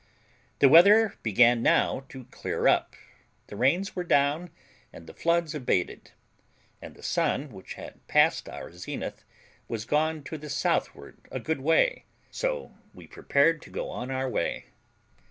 The 0.57 0.67
weather 0.67 1.13
began 1.21 1.61
now 1.61 2.05
to 2.09 2.23
clear 2.31 2.67
up, 2.67 2.95
the 3.45 3.55
rains 3.55 3.95
were 3.95 4.03
down, 4.03 4.49
and 4.91 5.05
the 5.05 5.13
floods 5.13 5.53
abated, 5.53 6.09
and 6.81 6.95
the 6.95 7.03
sun, 7.03 7.51
which 7.51 7.75
had 7.75 8.07
passed 8.07 8.49
our 8.49 8.71
zenith, 8.71 9.23
was 9.67 9.85
gone 9.85 10.23
to 10.23 10.39
the 10.39 10.49
southward 10.49 11.19
a 11.29 11.39
good 11.39 11.61
way; 11.61 12.05
so 12.31 12.71
we 12.95 13.05
prepared 13.05 13.61
to 13.61 13.69
go 13.69 13.91
on 13.91 14.09
our 14.09 14.27
way. 14.27 14.65